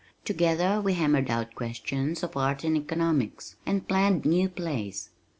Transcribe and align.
Together 0.25 0.81
we 0.81 0.95
hammered 0.95 1.29
out 1.29 1.53
questions 1.53 2.23
of 2.23 2.35
art 2.35 2.63
and 2.63 2.75
economics, 2.75 3.57
and 3.67 3.87
planned 3.87 4.25
new 4.25 4.49
plays. 4.49 5.11